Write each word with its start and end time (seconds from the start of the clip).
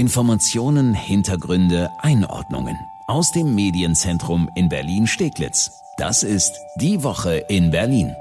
Informationen, 0.00 0.94
Hintergründe, 0.94 1.90
Einordnungen 1.98 2.78
aus 3.06 3.32
dem 3.32 3.54
Medienzentrum 3.54 4.48
in 4.54 4.70
Berlin-Steglitz. 4.70 5.82
Das 5.98 6.22
ist 6.22 6.58
die 6.76 7.02
Woche 7.02 7.36
in 7.50 7.70
Berlin. 7.70 8.16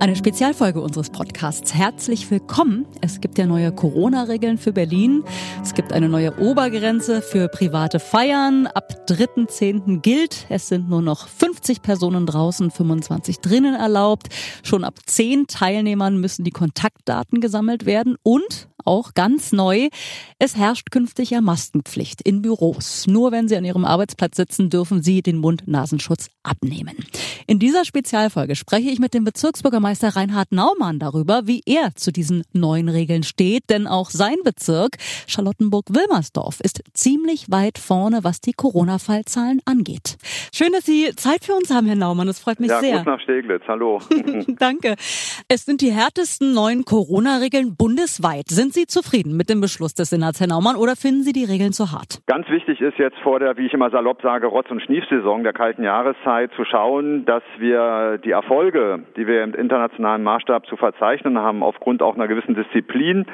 Eine 0.00 0.16
Spezialfolge 0.16 0.80
unseres 0.80 1.10
Podcasts. 1.10 1.74
Herzlich 1.74 2.30
willkommen. 2.30 2.86
Es 3.02 3.20
gibt 3.20 3.36
ja 3.36 3.44
neue 3.44 3.70
Corona-Regeln 3.70 4.56
für 4.56 4.72
Berlin. 4.72 5.22
Es 5.62 5.74
gibt 5.74 5.92
eine 5.92 6.08
neue 6.08 6.38
Obergrenze 6.38 7.20
für 7.20 7.48
private 7.48 8.00
Feiern. 8.00 8.66
Ab 8.66 9.04
3.10. 9.08 10.00
gilt, 10.00 10.46
es 10.48 10.68
sind 10.68 10.88
nur 10.88 11.02
noch 11.02 11.28
50 11.60 11.82
Personen 11.82 12.24
draußen, 12.24 12.70
25 12.70 13.40
drinnen 13.40 13.74
erlaubt. 13.74 14.28
Schon 14.62 14.82
ab 14.82 14.94
10 15.04 15.46
Teilnehmern 15.46 16.18
müssen 16.18 16.42
die 16.42 16.50
Kontaktdaten 16.50 17.42
gesammelt 17.42 17.84
werden 17.84 18.16
und 18.22 18.68
auch 18.84 19.14
ganz 19.14 19.52
neu. 19.52 19.88
Es 20.38 20.56
herrscht 20.56 20.90
künftig 20.90 21.30
ja 21.30 21.40
Maskenpflicht 21.40 22.22
in 22.22 22.42
Büros. 22.42 23.06
Nur 23.06 23.32
wenn 23.32 23.48
Sie 23.48 23.56
an 23.56 23.64
Ihrem 23.64 23.84
Arbeitsplatz 23.84 24.36
sitzen, 24.36 24.70
dürfen 24.70 25.02
Sie 25.02 25.22
den 25.22 25.38
Mund-Nasenschutz 25.38 26.28
abnehmen. 26.42 26.96
In 27.46 27.58
dieser 27.58 27.84
Spezialfolge 27.84 28.56
spreche 28.56 28.90
ich 28.90 28.98
mit 28.98 29.12
dem 29.12 29.24
Bezirksbürgermeister 29.24 30.16
Reinhard 30.16 30.52
Naumann 30.52 30.98
darüber, 30.98 31.46
wie 31.46 31.62
er 31.66 31.94
zu 31.94 32.12
diesen 32.12 32.42
neuen 32.52 32.88
Regeln 32.88 33.22
steht, 33.22 33.64
denn 33.70 33.86
auch 33.86 34.10
sein 34.10 34.36
Bezirk, 34.44 34.96
Charlottenburg-Wilmersdorf, 35.26 36.60
ist 36.60 36.82
ziemlich 36.94 37.50
weit 37.50 37.78
vorne, 37.78 38.24
was 38.24 38.40
die 38.40 38.52
Corona-Fallzahlen 38.52 39.60
angeht. 39.64 40.16
Schön, 40.52 40.72
dass 40.72 40.84
Sie 40.84 41.10
Zeit 41.16 41.44
für 41.44 41.49
uns 41.54 41.70
haben, 41.70 41.86
Herr 41.86 41.96
Naumann. 41.96 42.26
Das 42.26 42.40
freut 42.40 42.60
mich 42.60 42.70
ja, 42.70 42.80
sehr. 42.80 42.98
Gut 42.98 43.06
nach 43.06 43.20
Steglitz. 43.20 43.62
Hallo. 43.68 44.00
Danke. 44.58 44.94
Es 45.48 45.66
sind 45.66 45.82
die 45.82 45.90
härtesten 45.90 46.54
neuen 46.54 46.84
Corona-Regeln 46.84 47.76
bundesweit. 47.76 48.48
Sind 48.48 48.70
sind 48.70 48.86
Sie 48.86 48.86
zufrieden 48.86 49.36
mit 49.36 49.50
dem 49.50 49.60
Beschluss 49.60 49.94
des 49.94 50.10
Senats, 50.10 50.38
Herr 50.38 50.46
Naumann, 50.46 50.76
oder 50.76 50.94
finden 50.94 51.22
Sie 51.22 51.32
die 51.32 51.44
Regeln 51.44 51.72
zu 51.72 51.90
hart? 51.90 52.22
Ganz 52.28 52.48
wichtig 52.48 52.80
ist 52.80 52.98
jetzt 52.98 53.18
vor 53.18 53.40
der, 53.40 53.56
wie 53.56 53.66
ich 53.66 53.74
immer 53.74 53.90
salopp 53.90 54.22
sage, 54.22 54.46
Rotz- 54.46 54.70
und 54.70 54.80
Schniefsaison 54.80 55.42
der 55.42 55.52
kalten 55.52 55.82
Jahreszeit 55.82 56.52
zu 56.54 56.64
schauen, 56.64 57.24
dass 57.24 57.42
wir 57.58 58.18
die 58.18 58.30
Erfolge, 58.30 59.00
die 59.16 59.26
wir 59.26 59.42
im 59.42 59.54
internationalen 59.54 60.22
Maßstab 60.22 60.66
zu 60.66 60.76
verzeichnen 60.76 61.36
haben, 61.36 61.64
aufgrund 61.64 62.00
auch 62.00 62.14
einer 62.14 62.28
gewissen 62.28 62.54
Disziplin 62.54 63.26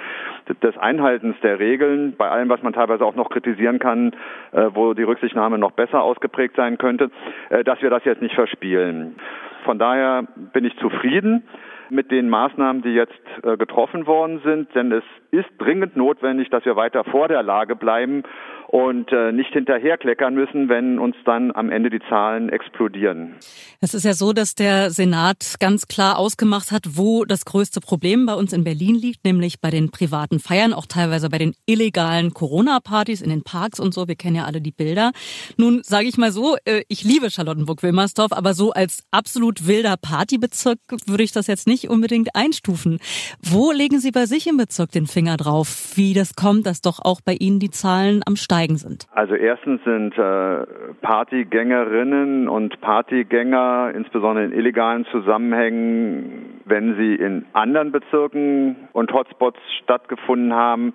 des 0.63 0.79
Einhaltens 0.79 1.37
der 1.43 1.59
Regeln, 1.59 2.15
bei 2.17 2.31
allem, 2.31 2.49
was 2.49 2.63
man 2.63 2.73
teilweise 2.73 3.05
auch 3.05 3.15
noch 3.15 3.29
kritisieren 3.29 3.79
kann, 3.79 4.13
äh, 4.53 4.71
wo 4.73 4.95
die 4.95 5.03
Rücksichtnahme 5.03 5.59
noch 5.59 5.73
besser 5.73 6.03
ausgeprägt 6.03 6.57
sein 6.57 6.79
könnte, 6.79 7.11
äh, 7.51 7.63
dass 7.63 7.83
wir 7.83 7.91
das 7.91 8.06
jetzt 8.07 8.23
nicht 8.23 8.35
verspielen. 8.35 9.17
Von 9.65 9.79
daher 9.79 10.25
bin 10.53 10.65
ich 10.65 10.77
zufrieden 10.79 11.43
mit 11.91 12.11
den 12.11 12.29
Maßnahmen, 12.29 12.83
die 12.83 12.91
jetzt 12.91 13.13
äh, 13.43 13.57
getroffen 13.57 14.07
worden 14.07 14.41
sind, 14.45 14.75
denn 14.75 14.93
es 14.93 15.05
ist 15.31 15.49
dringend 15.59 15.97
notwendig, 15.97 16.51
dass 16.51 16.65
wir 16.65 16.77
weiter 16.77 17.05
vor 17.05 17.29
der 17.29 17.43
Lage 17.43 17.77
bleiben 17.77 18.23
und 18.69 19.13
äh, 19.13 19.33
nicht 19.33 19.53
hinterherkleckern 19.53 20.35
müssen, 20.35 20.69
wenn 20.69 20.99
uns 20.99 21.15
dann 21.25 21.53
am 21.55 21.71
Ende 21.71 21.91
die 21.91 22.01
Zahlen 22.09 22.49
explodieren. 22.49 23.35
Es 23.81 23.95
ist 23.95 24.05
ja 24.05 24.15
so, 24.15 24.33
dass 24.33 24.55
der 24.55 24.91
Senat 24.91 25.57
ganz 25.61 25.87
klar 25.87 26.19
ausgemacht 26.19 26.73
hat, 26.73 26.83
wo 26.97 27.25
das 27.25 27.45
größte 27.45 27.81
Problem 27.81 28.27
bei 28.27 28.35
uns 28.35 28.53
in 28.53 28.65
Berlin 28.65 28.97
liegt, 28.97 29.25
nämlich 29.25 29.61
bei 29.61 29.71
den 29.71 29.91
privaten 29.91 30.41
Feiern, 30.41 30.73
auch 30.73 30.87
teilweise 30.87 31.29
bei 31.29 31.39
den 31.39 31.55
illegalen 31.67 32.35
Corona-Partys 32.35 33.23
in 33.23 33.31
den 33.31 33.45
Parks 33.45 33.79
und 33.79 33.95
so. 33.95 34.09
Wir 34.09 34.17
kennen 34.17 34.37
ja 34.37 34.45
alle 34.45 34.61
die 34.61 34.73
Bilder. 34.73 35.13
Nun 35.57 35.83
sage 35.83 36.09
ich 36.09 36.17
mal 36.17 36.33
so, 36.33 36.57
äh, 36.65 36.83
ich 36.89 37.05
liebe 37.05 37.31
Charlottenburg-Wilmersdorf, 37.31 38.33
aber 38.33 38.55
so 38.55 38.73
als 38.73 39.05
absolut 39.11 39.67
wilder 39.67 39.97
Partybezirk 39.97 40.79
würde 41.07 41.23
ich 41.23 41.33
das 41.33 41.47
jetzt 41.47 41.67
nicht 41.67 41.76
unbedingt 41.89 42.31
einstufen. 42.35 42.99
Wo 43.41 43.71
legen 43.71 44.01
Sie 44.01 44.11
bei 44.11 44.27
sich 44.27 44.49
im 44.49 44.57
Bezirk 44.57 44.91
den 44.91 45.07
Finger 45.07 45.37
drauf, 45.37 45.93
wie 45.95 46.15
das 46.15 46.35
kommt, 46.35 46.67
dass 46.67 46.81
doch 46.81 46.99
auch 47.03 47.21
bei 47.25 47.35
Ihnen 47.35 47.61
die 47.61 47.71
Zahlen 47.71 48.23
am 48.27 48.37
Steigen 48.37 48.57
steigen 48.57 48.77
sind? 48.77 49.07
Also 49.13 49.35
erstens 49.35 49.83
sind 49.85 50.17
äh, 50.19 50.67
Partygängerinnen 51.03 52.49
und 52.49 52.81
Partygänger, 52.81 53.93
insbesondere 53.95 54.47
in 54.47 54.53
illegalen 54.53 55.05
Zusammenhängen, 55.07 56.61
wenn 56.65 56.97
sie 56.97 57.15
in 57.15 57.45
anderen 57.53 57.93
Bezirken 57.93 58.77
und 58.93 59.13
Hotspots 59.13 59.59
stattgefunden 59.83 60.55
haben, 60.55 60.93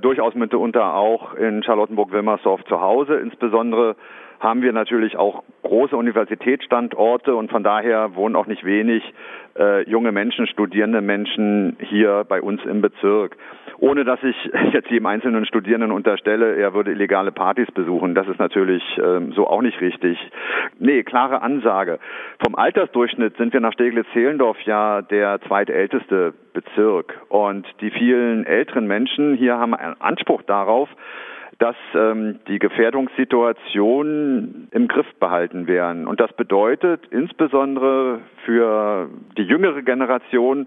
durchaus 0.00 0.34
mitunter 0.34 0.94
auch 0.94 1.34
in 1.34 1.62
Charlottenburg-Wilmersdorf 1.62 2.64
zu 2.64 2.80
Hause. 2.80 3.16
Insbesondere 3.16 3.96
haben 4.42 4.60
wir 4.60 4.72
natürlich 4.72 5.16
auch 5.16 5.44
große 5.62 5.96
Universitätsstandorte 5.96 7.36
und 7.36 7.50
von 7.50 7.62
daher 7.62 8.16
wohnen 8.16 8.34
auch 8.34 8.46
nicht 8.46 8.64
wenig 8.64 9.02
äh, 9.56 9.88
junge 9.88 10.10
Menschen, 10.10 10.48
studierende 10.48 11.00
Menschen 11.00 11.76
hier 11.78 12.24
bei 12.28 12.42
uns 12.42 12.64
im 12.64 12.80
Bezirk. 12.80 13.36
Ohne 13.78 14.04
dass 14.04 14.20
ich 14.24 14.36
jetzt 14.72 14.90
jedem 14.90 15.06
einzelnen 15.06 15.46
Studierenden 15.46 15.92
unterstelle, 15.92 16.56
er 16.56 16.74
würde 16.74 16.90
illegale 16.90 17.30
Partys 17.30 17.70
besuchen. 17.70 18.16
Das 18.16 18.26
ist 18.26 18.40
natürlich 18.40 18.82
ähm, 18.98 19.32
so 19.32 19.46
auch 19.46 19.62
nicht 19.62 19.80
richtig. 19.80 20.18
Nee, 20.80 21.04
klare 21.04 21.40
Ansage. 21.40 22.00
Vom 22.44 22.56
Altersdurchschnitt 22.56 23.36
sind 23.36 23.52
wir 23.52 23.60
nach 23.60 23.72
Steglitz-Zehlendorf 23.74 24.60
ja 24.62 25.02
der 25.02 25.40
zweitälteste 25.42 26.34
Bezirk. 26.52 27.20
Und 27.28 27.64
die 27.80 27.90
vielen 27.90 28.44
älteren 28.44 28.88
Menschen 28.88 29.36
hier 29.36 29.56
haben 29.56 29.74
einen 29.74 30.00
Anspruch 30.00 30.42
darauf, 30.42 30.88
dass 31.62 31.76
ähm, 31.94 32.40
die 32.48 32.58
Gefährdungssituation 32.58 34.66
im 34.72 34.88
Griff 34.88 35.06
behalten 35.20 35.68
werden. 35.68 36.08
Und 36.08 36.18
das 36.18 36.32
bedeutet 36.32 37.06
insbesondere 37.12 38.18
für 38.44 39.08
die 39.38 39.44
jüngere 39.44 39.82
Generation 39.82 40.66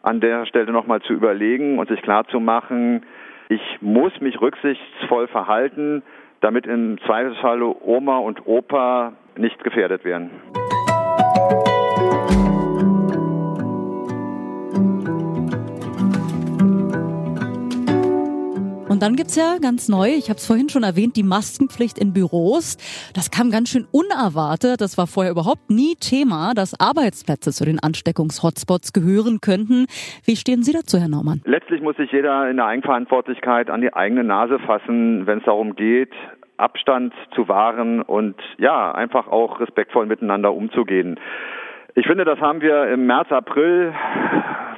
an 0.00 0.20
der 0.20 0.46
Stelle 0.46 0.72
nochmal 0.72 1.02
zu 1.02 1.12
überlegen 1.12 1.78
und 1.78 1.90
sich 1.90 2.00
klarzumachen, 2.00 3.04
ich 3.50 3.60
muss 3.82 4.18
mich 4.22 4.40
rücksichtsvoll 4.40 5.28
verhalten, 5.28 6.02
damit 6.40 6.66
im 6.66 6.96
Zweifelsfall 7.04 7.62
Oma 7.62 8.16
und 8.16 8.46
Opa 8.46 9.12
nicht 9.36 9.62
gefährdet 9.62 10.06
werden. 10.06 10.30
Dann 19.02 19.16
gibt's 19.16 19.34
ja 19.34 19.58
ganz 19.60 19.88
neu, 19.88 20.10
ich 20.10 20.28
habe 20.28 20.36
es 20.36 20.46
vorhin 20.46 20.68
schon 20.68 20.84
erwähnt, 20.84 21.16
die 21.16 21.24
Maskenpflicht 21.24 21.98
in 21.98 22.12
Büros. 22.12 22.76
Das 23.16 23.32
kam 23.32 23.50
ganz 23.50 23.70
schön 23.70 23.88
unerwartet. 23.90 24.80
Das 24.80 24.96
war 24.96 25.08
vorher 25.08 25.32
überhaupt 25.32 25.70
nie 25.70 25.96
Thema, 25.96 26.54
dass 26.54 26.78
Arbeitsplätze 26.78 27.50
zu 27.50 27.64
den 27.64 27.80
Ansteckungshotspots 27.80 28.92
gehören 28.92 29.40
könnten. 29.40 29.86
Wie 30.24 30.36
stehen 30.36 30.62
Sie 30.62 30.72
dazu, 30.72 31.00
Herr 31.00 31.08
Naumann? 31.08 31.40
Letztlich 31.44 31.82
muss 31.82 31.96
sich 31.96 32.12
jeder 32.12 32.48
in 32.48 32.58
der 32.58 32.66
Eigenverantwortlichkeit 32.66 33.70
an 33.70 33.80
die 33.80 33.92
eigene 33.92 34.22
Nase 34.22 34.60
fassen, 34.60 35.26
wenn 35.26 35.38
es 35.38 35.44
darum 35.46 35.74
geht, 35.74 36.12
Abstand 36.58 37.12
zu 37.34 37.48
wahren 37.48 38.02
und 38.02 38.36
ja, 38.58 38.92
einfach 38.92 39.26
auch 39.26 39.58
respektvoll 39.58 40.06
miteinander 40.06 40.54
umzugehen. 40.54 41.18
Ich 41.96 42.06
finde, 42.06 42.24
das 42.24 42.38
haben 42.38 42.60
wir 42.60 42.86
im 42.86 43.06
März, 43.06 43.32
April 43.32 43.92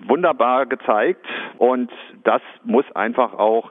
wunderbar 0.09 0.65
gezeigt 0.65 1.27
und 1.59 1.91
das 2.25 2.41
muss 2.65 2.85
einfach 2.95 3.35
auch 3.35 3.71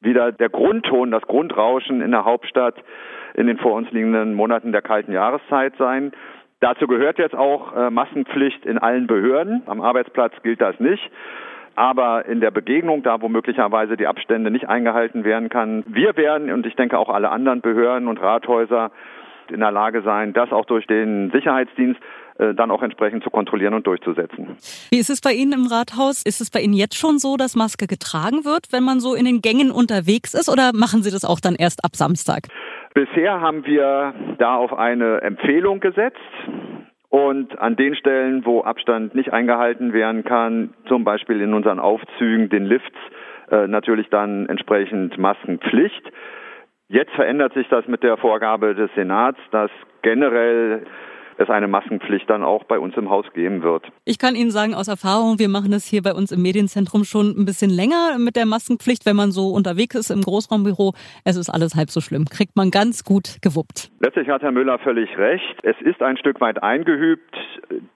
wieder 0.00 0.32
der 0.32 0.48
Grundton, 0.48 1.10
das 1.10 1.22
Grundrauschen 1.22 2.00
in 2.00 2.10
der 2.10 2.24
Hauptstadt 2.24 2.76
in 3.34 3.46
den 3.46 3.58
vor 3.58 3.74
uns 3.74 3.90
liegenden 3.90 4.34
Monaten 4.34 4.72
der 4.72 4.82
kalten 4.82 5.12
Jahreszeit 5.12 5.74
sein. 5.78 6.12
Dazu 6.60 6.86
gehört 6.86 7.18
jetzt 7.18 7.36
auch 7.36 7.76
äh, 7.76 7.90
Massenpflicht 7.90 8.66
in 8.66 8.78
allen 8.78 9.06
Behörden. 9.06 9.62
Am 9.66 9.80
Arbeitsplatz 9.80 10.32
gilt 10.42 10.60
das 10.60 10.78
nicht. 10.80 11.02
Aber 11.76 12.26
in 12.26 12.40
der 12.40 12.50
Begegnung, 12.50 13.04
da 13.04 13.22
wo 13.22 13.28
möglicherweise 13.28 13.96
die 13.96 14.08
Abstände 14.08 14.50
nicht 14.50 14.68
eingehalten 14.68 15.22
werden 15.24 15.48
kann, 15.48 15.84
wir 15.86 16.16
werden 16.16 16.50
und 16.52 16.66
ich 16.66 16.74
denke 16.74 16.98
auch 16.98 17.08
alle 17.08 17.30
anderen 17.30 17.60
Behörden 17.60 18.08
und 18.08 18.20
Rathäuser 18.20 18.90
in 19.48 19.60
der 19.60 19.70
Lage 19.70 20.02
sein, 20.02 20.32
das 20.32 20.50
auch 20.50 20.64
durch 20.64 20.86
den 20.88 21.30
Sicherheitsdienst 21.30 22.00
dann 22.38 22.70
auch 22.70 22.82
entsprechend 22.82 23.24
zu 23.24 23.30
kontrollieren 23.30 23.74
und 23.74 23.86
durchzusetzen. 23.86 24.56
Wie 24.90 24.98
ist 24.98 25.10
es 25.10 25.20
bei 25.20 25.32
Ihnen 25.32 25.52
im 25.52 25.66
Rathaus? 25.66 26.22
Ist 26.24 26.40
es 26.40 26.50
bei 26.50 26.60
Ihnen 26.60 26.74
jetzt 26.74 26.96
schon 26.96 27.18
so, 27.18 27.36
dass 27.36 27.56
Maske 27.56 27.86
getragen 27.86 28.44
wird, 28.44 28.66
wenn 28.70 28.84
man 28.84 29.00
so 29.00 29.14
in 29.14 29.24
den 29.24 29.40
Gängen 29.40 29.70
unterwegs 29.70 30.34
ist, 30.34 30.48
oder 30.48 30.70
machen 30.72 31.02
Sie 31.02 31.10
das 31.10 31.24
auch 31.24 31.40
dann 31.40 31.56
erst 31.56 31.84
ab 31.84 31.96
Samstag? 31.96 32.48
Bisher 32.94 33.40
haben 33.40 33.64
wir 33.66 34.14
da 34.38 34.56
auf 34.56 34.72
eine 34.72 35.20
Empfehlung 35.22 35.80
gesetzt. 35.80 36.18
Und 37.10 37.58
an 37.58 37.74
den 37.74 37.94
Stellen, 37.94 38.44
wo 38.44 38.60
Abstand 38.60 39.14
nicht 39.14 39.32
eingehalten 39.32 39.94
werden 39.94 40.24
kann, 40.24 40.74
zum 40.88 41.04
Beispiel 41.04 41.40
in 41.40 41.54
unseren 41.54 41.78
Aufzügen, 41.78 42.50
den 42.50 42.66
Lifts, 42.66 42.98
äh, 43.50 43.66
natürlich 43.66 44.08
dann 44.10 44.46
entsprechend 44.46 45.16
Maskenpflicht. 45.16 46.02
Jetzt 46.88 47.12
verändert 47.12 47.54
sich 47.54 47.66
das 47.68 47.86
mit 47.86 48.02
der 48.02 48.18
Vorgabe 48.18 48.74
des 48.74 48.90
Senats, 48.94 49.38
dass 49.52 49.70
generell 50.02 50.84
es 51.38 51.48
eine 51.48 51.68
Maskenpflicht 51.68 52.28
dann 52.28 52.42
auch 52.42 52.64
bei 52.64 52.78
uns 52.78 52.96
im 52.96 53.08
Haus 53.08 53.24
geben 53.32 53.62
wird. 53.62 53.84
Ich 54.04 54.18
kann 54.18 54.34
Ihnen 54.34 54.50
sagen 54.50 54.74
aus 54.74 54.88
Erfahrung, 54.88 55.38
wir 55.38 55.48
machen 55.48 55.70
das 55.70 55.84
hier 55.84 56.02
bei 56.02 56.12
uns 56.12 56.32
im 56.32 56.42
Medienzentrum 56.42 57.04
schon 57.04 57.34
ein 57.38 57.44
bisschen 57.44 57.70
länger 57.70 58.18
mit 58.18 58.34
der 58.36 58.44
Maskenpflicht, 58.44 59.06
wenn 59.06 59.16
man 59.16 59.30
so 59.30 59.50
unterwegs 59.50 59.94
ist 59.94 60.10
im 60.10 60.20
Großraumbüro. 60.20 60.94
Es 61.24 61.36
ist 61.36 61.48
alles 61.48 61.76
halb 61.76 61.90
so 61.90 62.00
schlimm. 62.00 62.24
Kriegt 62.24 62.56
man 62.56 62.70
ganz 62.70 63.04
gut 63.04 63.38
gewuppt. 63.40 63.90
Letztlich 64.00 64.28
hat 64.28 64.42
Herr 64.42 64.50
Müller 64.50 64.78
völlig 64.80 65.16
recht. 65.16 65.56
Es 65.62 65.76
ist 65.80 66.02
ein 66.02 66.16
Stück 66.16 66.40
weit 66.40 66.62
eingeübt. 66.62 67.34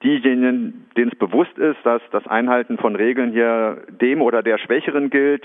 Diejenigen, 0.05 0.87
denen 0.97 1.11
es 1.13 1.19
bewusst 1.19 1.59
ist, 1.59 1.79
dass 1.83 2.01
das 2.13 2.27
Einhalten 2.29 2.79
von 2.79 2.95
Regeln 2.95 3.33
hier 3.33 3.83
dem 4.01 4.23
oder 4.23 4.43
der 4.43 4.59
Schwächeren 4.59 5.11
gilt, 5.11 5.43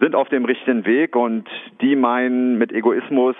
sind 0.00 0.14
auf 0.14 0.28
dem 0.28 0.44
richtigen 0.44 0.86
Weg 0.86 1.16
und 1.16 1.48
die 1.82 1.96
meinen 1.96 2.56
mit 2.56 2.72
Egoismus 2.72 3.36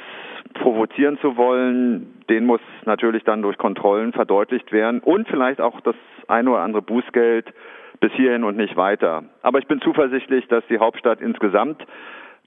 provozieren 0.54 1.18
zu 1.20 1.36
wollen, 1.36 2.14
den 2.28 2.46
muss 2.46 2.60
natürlich 2.84 3.24
dann 3.24 3.42
durch 3.42 3.58
Kontrollen 3.58 4.12
verdeutlicht 4.12 4.72
werden 4.72 5.00
und 5.00 5.28
vielleicht 5.28 5.60
auch 5.60 5.80
das 5.80 5.96
eine 6.26 6.50
oder 6.50 6.60
andere 6.60 6.82
Bußgeld 6.82 7.52
bis 8.00 8.12
hierhin 8.12 8.44
und 8.44 8.56
nicht 8.56 8.76
weiter. 8.76 9.24
Aber 9.42 9.58
ich 9.58 9.66
bin 9.66 9.80
zuversichtlich, 9.80 10.46
dass 10.48 10.64
die 10.68 10.78
Hauptstadt 10.78 11.20
insgesamt 11.20 11.84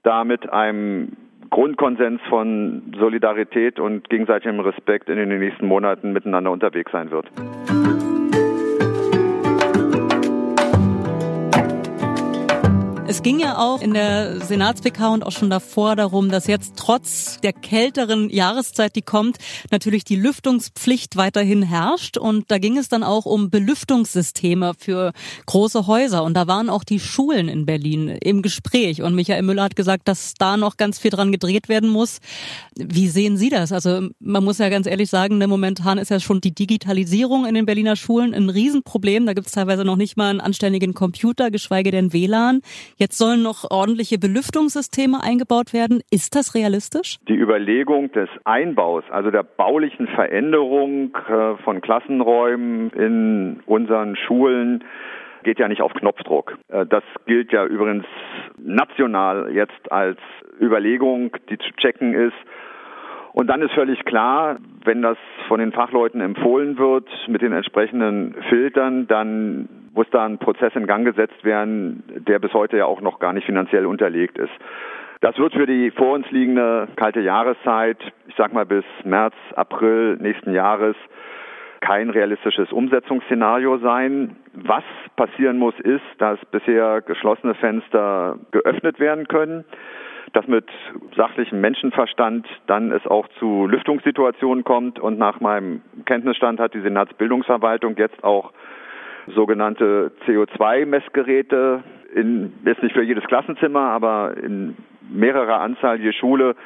da 0.02 0.24
mit 0.24 0.50
einem 0.52 1.16
Grundkonsens 1.50 2.20
von 2.28 2.94
Solidarität 2.98 3.78
und 3.78 4.08
gegenseitigem 4.08 4.60
Respekt 4.60 5.08
in 5.08 5.16
den 5.16 5.38
nächsten 5.38 5.66
Monaten 5.66 6.12
miteinander 6.12 6.50
unterwegs 6.50 6.90
sein 6.92 7.10
wird. 7.10 7.26
Es 13.12 13.22
ging 13.22 13.40
ja 13.40 13.58
auch 13.58 13.82
in 13.82 13.92
der 13.92 14.40
Senats-PK 14.40 15.12
und 15.12 15.22
auch 15.26 15.32
schon 15.32 15.50
davor 15.50 15.96
darum, 15.96 16.30
dass 16.30 16.46
jetzt 16.46 16.76
trotz 16.76 17.38
der 17.42 17.52
kälteren 17.52 18.30
Jahreszeit, 18.30 18.96
die 18.96 19.02
kommt, 19.02 19.36
natürlich 19.70 20.04
die 20.04 20.16
Lüftungspflicht 20.16 21.18
weiterhin 21.18 21.62
herrscht. 21.62 22.16
Und 22.16 22.50
da 22.50 22.56
ging 22.56 22.78
es 22.78 22.88
dann 22.88 23.02
auch 23.02 23.26
um 23.26 23.50
Belüftungssysteme 23.50 24.72
für 24.78 25.12
große 25.44 25.86
Häuser. 25.86 26.24
Und 26.24 26.32
da 26.32 26.46
waren 26.46 26.70
auch 26.70 26.84
die 26.84 27.00
Schulen 27.00 27.48
in 27.48 27.66
Berlin 27.66 28.08
im 28.08 28.40
Gespräch. 28.40 29.02
Und 29.02 29.14
Michael 29.14 29.42
Müller 29.42 29.64
hat 29.64 29.76
gesagt, 29.76 30.08
dass 30.08 30.32
da 30.32 30.56
noch 30.56 30.78
ganz 30.78 30.98
viel 30.98 31.10
dran 31.10 31.32
gedreht 31.32 31.68
werden 31.68 31.90
muss. 31.90 32.18
Wie 32.76 33.10
sehen 33.10 33.36
Sie 33.36 33.50
das? 33.50 33.72
Also 33.72 34.08
man 34.20 34.42
muss 34.42 34.56
ja 34.56 34.70
ganz 34.70 34.86
ehrlich 34.86 35.10
sagen, 35.10 35.36
ne, 35.36 35.48
momentan 35.48 35.98
ist 35.98 36.10
ja 36.10 36.18
schon 36.18 36.40
die 36.40 36.54
Digitalisierung 36.54 37.44
in 37.44 37.54
den 37.54 37.66
Berliner 37.66 37.96
Schulen 37.96 38.32
ein 38.32 38.48
Riesenproblem. 38.48 39.26
Da 39.26 39.34
gibt 39.34 39.48
es 39.48 39.52
teilweise 39.52 39.84
noch 39.84 39.96
nicht 39.96 40.16
mal 40.16 40.30
einen 40.30 40.40
anständigen 40.40 40.94
Computer, 40.94 41.50
geschweige 41.50 41.90
denn 41.90 42.14
WLAN. 42.14 42.62
Jetzt 43.02 43.18
sollen 43.18 43.42
noch 43.42 43.68
ordentliche 43.68 44.16
Belüftungssysteme 44.16 45.18
eingebaut 45.24 45.72
werden. 45.72 46.02
Ist 46.12 46.36
das 46.36 46.54
realistisch? 46.54 47.18
Die 47.26 47.34
Überlegung 47.34 48.12
des 48.12 48.28
Einbaus, 48.44 49.02
also 49.10 49.32
der 49.32 49.42
baulichen 49.42 50.06
Veränderung 50.06 51.12
äh, 51.28 51.56
von 51.64 51.80
Klassenräumen 51.80 52.90
in 52.90 53.60
unseren 53.66 54.14
Schulen, 54.14 54.84
geht 55.42 55.58
ja 55.58 55.66
nicht 55.66 55.82
auf 55.82 55.92
Knopfdruck. 55.94 56.56
Äh, 56.68 56.86
das 56.86 57.02
gilt 57.26 57.50
ja 57.50 57.66
übrigens 57.66 58.04
national 58.56 59.50
jetzt 59.52 59.90
als 59.90 60.20
Überlegung, 60.60 61.32
die 61.50 61.58
zu 61.58 61.72
checken 61.72 62.14
ist. 62.14 62.36
Und 63.32 63.46
dann 63.46 63.62
ist 63.62 63.72
völlig 63.72 64.04
klar, 64.04 64.58
wenn 64.84 65.00
das 65.00 65.16
von 65.48 65.58
den 65.58 65.72
Fachleuten 65.72 66.20
empfohlen 66.20 66.76
wird 66.76 67.08
mit 67.28 67.40
den 67.40 67.52
entsprechenden 67.52 68.34
Filtern, 68.50 69.06
dann 69.06 69.68
muss 69.94 70.06
da 70.10 70.24
ein 70.24 70.38
Prozess 70.38 70.74
in 70.74 70.86
Gang 70.86 71.04
gesetzt 71.04 71.42
werden, 71.42 72.02
der 72.28 72.38
bis 72.38 72.52
heute 72.52 72.76
ja 72.76 72.86
auch 72.86 73.00
noch 73.00 73.20
gar 73.20 73.32
nicht 73.32 73.46
finanziell 73.46 73.86
unterlegt 73.86 74.38
ist. 74.38 74.52
Das 75.20 75.38
wird 75.38 75.54
für 75.54 75.66
die 75.66 75.90
vor 75.92 76.14
uns 76.14 76.30
liegende 76.30 76.88
kalte 76.96 77.20
Jahreszeit, 77.20 77.98
ich 78.26 78.34
sag 78.36 78.52
mal 78.52 78.66
bis 78.66 78.84
März, 79.04 79.34
April 79.54 80.16
nächsten 80.16 80.52
Jahres, 80.52 80.96
kein 81.80 82.10
realistisches 82.10 82.70
Umsetzungsszenario 82.70 83.78
sein. 83.78 84.36
Was 84.52 84.84
passieren 85.16 85.58
muss, 85.58 85.78
ist, 85.80 86.02
dass 86.18 86.38
bisher 86.50 87.00
geschlossene 87.00 87.54
Fenster 87.54 88.38
geöffnet 88.50 89.00
werden 89.00 89.26
können 89.26 89.64
dass 90.32 90.46
mit 90.46 90.64
sachlichem 91.16 91.60
Menschenverstand 91.60 92.46
dann 92.66 92.90
es 92.92 93.06
auch 93.06 93.28
zu 93.38 93.66
Lüftungssituationen 93.66 94.64
kommt. 94.64 94.98
Und 94.98 95.18
nach 95.18 95.40
meinem 95.40 95.82
Kenntnisstand 96.06 96.58
hat 96.58 96.74
die 96.74 96.80
Senatsbildungsverwaltung 96.80 97.96
jetzt 97.96 98.24
auch 98.24 98.52
sogenannte 99.34 100.12
CO2-Messgeräte 100.26 101.82
in, 102.14 102.52
jetzt 102.64 102.82
nicht 102.82 102.94
für 102.94 103.02
jedes 103.02 103.24
Klassenzimmer, 103.24 103.90
aber 103.90 104.36
in 104.36 104.76
mehrerer 105.10 105.60
Anzahl 105.60 106.00
je 106.00 106.12
Schule 106.12 106.56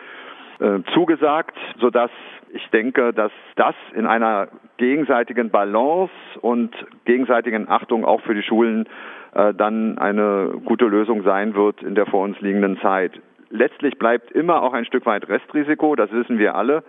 äh, 0.60 0.80
zugesagt, 0.94 1.56
sodass 1.78 2.10
ich 2.50 2.66
denke, 2.70 3.12
dass 3.12 3.32
das 3.56 3.74
in 3.94 4.06
einer 4.06 4.48
gegenseitigen 4.78 5.50
Balance 5.50 6.12
und 6.40 6.74
gegenseitigen 7.04 7.69
Achtung 7.69 8.04
auch 8.04 8.20
für 8.22 8.34
die 8.34 8.42
Schulen 8.42 8.88
äh, 9.34 9.52
dann 9.54 9.98
eine 9.98 10.54
gute 10.64 10.86
Lösung 10.86 11.22
sein 11.22 11.54
wird 11.54 11.82
in 11.82 11.94
der 11.94 12.06
vor 12.06 12.22
uns 12.22 12.40
liegenden 12.40 12.78
Zeit. 12.80 13.12
Letztlich 13.50 13.98
bleibt 13.98 14.32
immer 14.32 14.62
auch 14.62 14.72
ein 14.72 14.84
Stück 14.84 15.06
weit 15.06 15.28
Restrisiko, 15.28 15.94
das 15.96 16.10
wissen 16.12 16.38
wir 16.38 16.54
alle. 16.54 16.82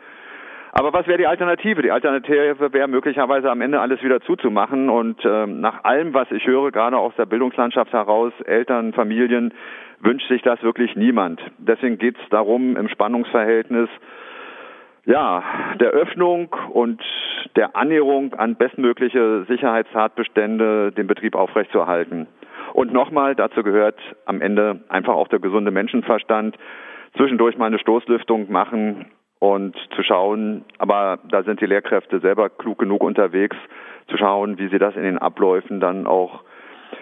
Aber 0.72 0.94
was 0.94 1.08
wäre 1.08 1.18
die 1.18 1.28
Alternative? 1.28 1.82
Die 1.82 1.92
Alternative 1.92 2.72
wäre 2.72 2.88
möglicherweise 2.88 3.50
am 3.50 3.62
Ende 3.62 3.80
alles 3.80 4.04
wieder 4.04 4.22
zuzumachen. 4.22 4.90
Und 4.90 5.20
ähm, 5.26 5.60
nach 5.60 5.84
allem, 5.84 6.14
was 6.14 6.30
ich 6.32 6.46
höre, 6.46 6.72
gerade 6.72 6.98
aus 6.98 7.14
der 7.18 7.26
Bildungslandschaft 7.26 7.94
heraus, 7.94 8.32
Eltern, 8.46 8.94
Familien, 8.94 9.54
wünscht 10.00 10.28
sich 10.28 10.44
das 10.44 10.62
wirklich 10.62 10.96
niemand. 10.96 11.42
Deswegen 11.58 11.98
geht 11.98 12.18
es 12.22 12.30
darum, 12.30 12.78
im 12.78 12.90
Spannungsverhältnis 12.90 13.90
ja, 15.06 15.42
der 15.80 15.92
Öffnung 15.92 16.54
und 16.74 17.02
der 17.56 17.76
Annäherung 17.76 18.34
an 18.34 18.56
bestmögliche 18.56 19.46
Sicherheitstatbestände 19.48 20.92
den 20.92 21.08
Betrieb 21.08 21.36
aufrechtzuerhalten. 21.36 22.28
Und 22.74 22.94
nochmal, 22.94 23.36
dazu 23.36 23.64
gehört 23.64 24.00
am 24.26 24.42
Ende 24.42 24.82
einfach 24.90 25.14
auch 25.14 25.28
der 25.28 25.40
gesunde 25.40 25.72
Menschenverstand. 25.72 26.58
Zwischendurch 27.16 27.58
mal 27.58 27.68
eine 27.68 27.80
Stoßlüftung 27.80 28.52
machen 28.52 29.06
und 29.40 29.76
zu 29.96 30.04
schauen, 30.04 30.66
aber 30.78 31.20
da 31.30 31.44
sind 31.44 31.62
die 31.62 31.66
Lehrkräfte 31.66 32.20
selber 32.20 32.50
klug 32.50 32.80
genug 32.80 33.04
unterwegs, 33.04 33.56
zu 34.08 34.18
schauen, 34.18 34.58
wie 34.58 34.68
sie 34.70 34.80
das 34.80 34.96
in 34.96 35.04
den 35.04 35.18
Abläufen 35.18 35.80
dann 35.80 36.08
auch 36.08 36.44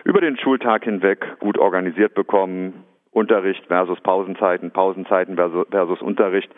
über 0.03 0.21
den 0.21 0.37
Schultag 0.37 0.83
hinweg 0.83 1.39
gut 1.39 1.57
organisiert 1.57 2.13
bekommen. 2.13 2.83
Unterricht 3.11 3.65
versus 3.67 3.99
Pausenzeiten, 4.01 4.71
Pausenzeiten 4.71 5.35
versus, 5.35 5.65
versus 5.71 6.01
Unterricht. 6.01 6.51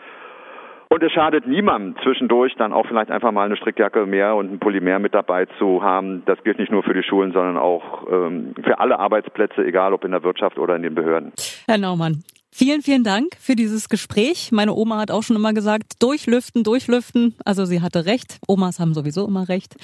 Und 0.90 1.02
es 1.02 1.12
schadet 1.12 1.46
niemandem 1.46 2.02
zwischendurch 2.02 2.54
dann 2.56 2.72
auch 2.72 2.86
vielleicht 2.86 3.10
einfach 3.10 3.30
mal 3.30 3.44
eine 3.44 3.56
Strickjacke 3.56 4.06
mehr 4.06 4.34
und 4.36 4.52
ein 4.52 4.58
Polymer 4.58 4.98
mit 4.98 5.14
dabei 5.14 5.46
zu 5.58 5.82
haben. 5.82 6.22
Das 6.24 6.42
gilt 6.44 6.58
nicht 6.58 6.72
nur 6.72 6.82
für 6.82 6.94
die 6.94 7.02
Schulen, 7.02 7.32
sondern 7.32 7.58
auch 7.58 8.06
ähm, 8.10 8.54
für 8.62 8.78
alle 8.78 8.98
Arbeitsplätze, 8.98 9.64
egal 9.64 9.92
ob 9.92 10.04
in 10.04 10.12
der 10.12 10.22
Wirtschaft 10.22 10.58
oder 10.58 10.76
in 10.76 10.82
den 10.82 10.94
Behörden. 10.94 11.32
Herr 11.66 11.78
Naumann, 11.78 12.24
Vielen, 12.58 12.80
vielen 12.80 13.04
Dank 13.04 13.36
für 13.38 13.54
dieses 13.54 13.88
Gespräch. 13.88 14.50
Meine 14.50 14.72
Oma 14.72 14.98
hat 14.98 15.12
auch 15.12 15.22
schon 15.22 15.36
immer 15.36 15.52
gesagt, 15.52 16.02
durchlüften, 16.02 16.64
durchlüften. 16.64 17.36
Also 17.44 17.64
sie 17.66 17.80
hatte 17.80 18.04
recht. 18.04 18.40
Omas 18.48 18.80
haben 18.80 18.94
sowieso 18.94 19.28
immer 19.28 19.48
recht. 19.48 19.76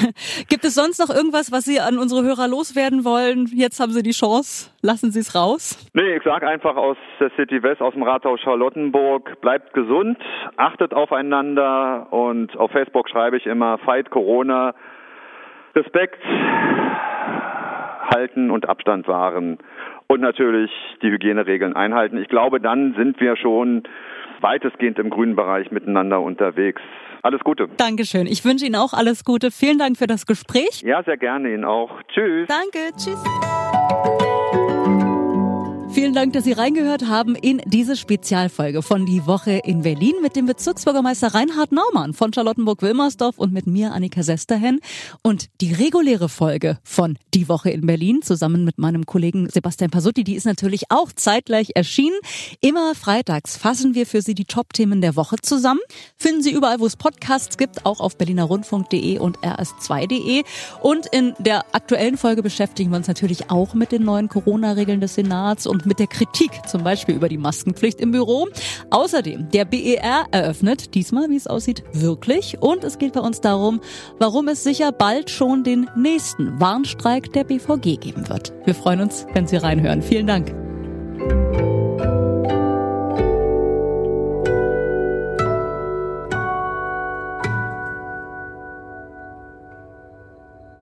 Gibt 0.48 0.64
es 0.64 0.74
sonst 0.74 0.98
noch 0.98 1.14
irgendwas, 1.14 1.52
was 1.52 1.66
Sie 1.66 1.78
an 1.78 1.98
unsere 1.98 2.24
Hörer 2.24 2.48
loswerden 2.48 3.04
wollen? 3.04 3.50
Jetzt 3.54 3.80
haben 3.80 3.92
Sie 3.92 4.02
die 4.02 4.12
Chance. 4.12 4.72
Lassen 4.80 5.12
Sie 5.12 5.20
es 5.20 5.34
raus. 5.34 5.76
Nee, 5.92 6.16
ich 6.16 6.22
sage 6.22 6.48
einfach 6.48 6.76
aus 6.76 6.96
der 7.20 7.30
City 7.36 7.62
West, 7.62 7.82
aus 7.82 7.92
dem 7.92 8.02
Rathaus 8.02 8.40
Charlottenburg, 8.40 9.38
bleibt 9.42 9.74
gesund, 9.74 10.16
achtet 10.56 10.94
aufeinander 10.94 12.10
und 12.14 12.56
auf 12.56 12.70
Facebook 12.70 13.10
schreibe 13.10 13.36
ich 13.36 13.44
immer, 13.44 13.76
Fight 13.76 14.08
Corona, 14.08 14.74
Respekt 15.74 16.22
halten 18.12 18.50
und 18.50 18.68
Abstand 18.68 19.08
wahren 19.08 19.58
und 20.06 20.20
natürlich 20.20 20.70
die 21.02 21.10
Hygieneregeln 21.10 21.74
einhalten. 21.74 22.18
Ich 22.18 22.28
glaube, 22.28 22.60
dann 22.60 22.94
sind 22.96 23.20
wir 23.20 23.36
schon 23.36 23.84
weitestgehend 24.40 24.98
im 24.98 25.10
grünen 25.10 25.36
Bereich 25.36 25.70
miteinander 25.70 26.20
unterwegs. 26.20 26.82
Alles 27.22 27.40
Gute. 27.44 27.68
Dankeschön. 27.76 28.26
Ich 28.26 28.44
wünsche 28.44 28.66
Ihnen 28.66 28.76
auch 28.76 28.92
alles 28.92 29.24
Gute. 29.24 29.50
Vielen 29.52 29.78
Dank 29.78 29.96
für 29.96 30.08
das 30.08 30.26
Gespräch. 30.26 30.82
Ja, 30.82 31.02
sehr 31.04 31.16
gerne 31.16 31.54
Ihnen 31.54 31.64
auch. 31.64 32.02
Tschüss. 32.08 32.48
Danke. 32.48 32.90
Tschüss. 32.96 33.22
Vielen 36.12 36.24
Dank, 36.24 36.34
dass 36.34 36.44
Sie 36.44 36.52
reingehört 36.52 37.08
haben 37.08 37.34
in 37.34 37.62
diese 37.64 37.96
Spezialfolge 37.96 38.82
von 38.82 39.06
Die 39.06 39.26
Woche 39.26 39.62
in 39.64 39.80
Berlin 39.80 40.12
mit 40.20 40.36
dem 40.36 40.44
Bezirksbürgermeister 40.44 41.28
Reinhard 41.28 41.72
Naumann 41.72 42.12
von 42.12 42.34
Charlottenburg-Wilmersdorf 42.34 43.38
und 43.38 43.50
mit 43.54 43.66
mir, 43.66 43.94
Annika 43.94 44.22
Sesterhen. 44.22 44.80
Und 45.22 45.48
die 45.62 45.72
reguläre 45.72 46.28
Folge 46.28 46.78
von 46.84 47.16
Die 47.32 47.48
Woche 47.48 47.70
in 47.70 47.86
Berlin 47.86 48.20
zusammen 48.20 48.66
mit 48.66 48.76
meinem 48.76 49.06
Kollegen 49.06 49.48
Sebastian 49.48 49.90
Pasutti, 49.90 50.22
die 50.22 50.34
ist 50.34 50.44
natürlich 50.44 50.90
auch 50.90 51.12
zeitgleich 51.12 51.70
erschienen. 51.76 52.18
Immer 52.60 52.94
freitags 52.94 53.56
fassen 53.56 53.94
wir 53.94 54.04
für 54.04 54.20
Sie 54.20 54.34
die 54.34 54.44
Top-Themen 54.44 55.00
der 55.00 55.16
Woche 55.16 55.36
zusammen. 55.40 55.80
Finden 56.18 56.42
Sie 56.42 56.52
überall, 56.52 56.78
wo 56.78 56.84
es 56.84 56.96
Podcasts 56.96 57.56
gibt, 57.56 57.86
auch 57.86 58.00
auf 58.00 58.18
berlinerrundfunk.de 58.18 59.18
und 59.18 59.38
rs2.de. 59.38 60.42
Und 60.82 61.06
in 61.06 61.32
der 61.38 61.64
aktuellen 61.74 62.18
Folge 62.18 62.42
beschäftigen 62.42 62.90
wir 62.90 62.98
uns 62.98 63.08
natürlich 63.08 63.48
auch 63.48 63.72
mit 63.72 63.92
den 63.92 64.04
neuen 64.04 64.28
Corona-Regeln 64.28 65.00
des 65.00 65.14
Senats 65.14 65.66
und 65.66 65.86
mit 65.86 66.01
der 66.02 66.08
Kritik, 66.08 66.50
zum 66.66 66.82
Beispiel 66.82 67.14
über 67.14 67.28
die 67.28 67.38
Maskenpflicht 67.38 68.00
im 68.00 68.10
Büro. 68.10 68.48
Außerdem, 68.90 69.50
der 69.50 69.64
BER 69.64 70.26
eröffnet, 70.32 70.94
diesmal, 70.94 71.30
wie 71.30 71.36
es 71.36 71.46
aussieht, 71.46 71.84
wirklich. 71.92 72.60
Und 72.60 72.82
es 72.82 72.98
geht 72.98 73.12
bei 73.12 73.20
uns 73.20 73.40
darum, 73.40 73.80
warum 74.18 74.48
es 74.48 74.64
sicher 74.64 74.90
bald 74.90 75.30
schon 75.30 75.62
den 75.62 75.88
nächsten 75.96 76.58
Warnstreik 76.60 77.32
der 77.32 77.44
BVG 77.44 78.00
geben 78.00 78.28
wird. 78.28 78.52
Wir 78.64 78.74
freuen 78.74 79.00
uns, 79.00 79.26
wenn 79.32 79.46
Sie 79.46 79.56
reinhören. 79.56 80.02
Vielen 80.02 80.26
Dank. 80.26 80.61